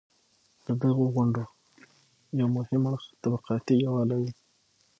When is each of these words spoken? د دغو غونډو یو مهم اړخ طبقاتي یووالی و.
د 0.65 0.67
دغو 0.81 1.05
غونډو 1.15 1.43
یو 2.39 2.47
مهم 2.57 2.81
اړخ 2.91 3.03
طبقاتي 3.23 3.73
یووالی 3.83 4.19
و. 4.21 4.25